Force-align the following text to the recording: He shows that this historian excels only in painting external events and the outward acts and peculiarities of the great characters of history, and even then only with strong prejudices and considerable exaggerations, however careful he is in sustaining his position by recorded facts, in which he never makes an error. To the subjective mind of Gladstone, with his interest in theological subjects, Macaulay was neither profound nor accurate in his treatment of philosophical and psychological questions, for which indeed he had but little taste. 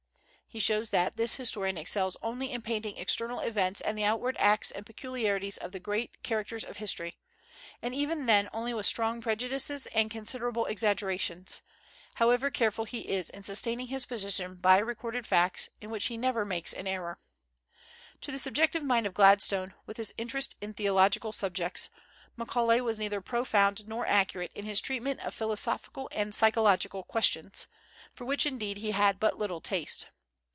He 0.53 0.59
shows 0.59 0.89
that 0.89 1.15
this 1.15 1.35
historian 1.35 1.77
excels 1.77 2.17
only 2.21 2.51
in 2.51 2.61
painting 2.61 2.97
external 2.97 3.39
events 3.39 3.79
and 3.79 3.97
the 3.97 4.03
outward 4.03 4.35
acts 4.37 4.69
and 4.69 4.85
peculiarities 4.85 5.55
of 5.55 5.71
the 5.71 5.79
great 5.79 6.21
characters 6.23 6.65
of 6.65 6.75
history, 6.75 7.17
and 7.81 7.95
even 7.95 8.25
then 8.25 8.49
only 8.51 8.73
with 8.73 8.85
strong 8.85 9.21
prejudices 9.21 9.85
and 9.95 10.11
considerable 10.11 10.65
exaggerations, 10.65 11.61
however 12.15 12.51
careful 12.51 12.83
he 12.83 13.07
is 13.07 13.29
in 13.29 13.43
sustaining 13.43 13.87
his 13.87 14.05
position 14.05 14.55
by 14.55 14.77
recorded 14.79 15.25
facts, 15.25 15.69
in 15.79 15.89
which 15.89 16.07
he 16.07 16.17
never 16.17 16.43
makes 16.43 16.73
an 16.73 16.85
error. 16.85 17.21
To 18.19 18.29
the 18.29 18.37
subjective 18.37 18.83
mind 18.83 19.05
of 19.05 19.13
Gladstone, 19.13 19.73
with 19.85 19.95
his 19.95 20.13
interest 20.17 20.57
in 20.59 20.73
theological 20.73 21.31
subjects, 21.31 21.87
Macaulay 22.35 22.81
was 22.81 22.99
neither 22.99 23.21
profound 23.21 23.87
nor 23.87 24.05
accurate 24.05 24.51
in 24.53 24.65
his 24.65 24.81
treatment 24.81 25.21
of 25.21 25.33
philosophical 25.33 26.09
and 26.11 26.35
psychological 26.35 27.03
questions, 27.05 27.67
for 28.13 28.25
which 28.25 28.45
indeed 28.45 28.79
he 28.79 28.91
had 28.91 29.17
but 29.17 29.37
little 29.37 29.61
taste. 29.61 30.07